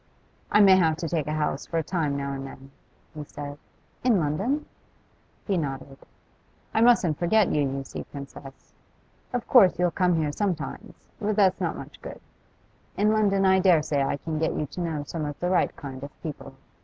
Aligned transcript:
'I 0.51 0.61
may 0.61 0.77
have 0.77 0.97
to 0.97 1.07
take 1.07 1.27
a 1.27 1.33
house 1.33 1.67
for 1.67 1.77
a 1.77 1.83
time 1.83 2.17
now 2.17 2.33
and 2.33 2.47
then,' 2.47 2.71
he 3.13 3.23
said. 3.23 3.59
'In 4.03 4.19
London?' 4.19 4.65
He 5.45 5.57
nodded. 5.57 5.95
'I 6.73 6.81
mustn't 6.81 7.19
forget 7.19 7.49
you, 7.53 7.61
you 7.61 7.83
see, 7.83 8.03
Princess. 8.05 8.73
Of 9.31 9.47
course 9.47 9.77
you'll 9.77 9.91
come 9.91 10.15
here 10.15 10.31
sometimes, 10.31 11.07
but 11.19 11.35
that's 11.35 11.61
not 11.61 11.77
much 11.77 12.01
good. 12.01 12.19
In 12.97 13.11
London 13.11 13.45
I 13.45 13.59
dare 13.59 13.83
say 13.83 14.01
I 14.01 14.17
can 14.17 14.39
get 14.39 14.53
you 14.57 14.65
to 14.71 14.81
know 14.81 15.03
some 15.03 15.23
of 15.23 15.39
the 15.39 15.51
right 15.51 15.75
kind 15.75 16.01
of 16.01 16.23
people. 16.23 16.55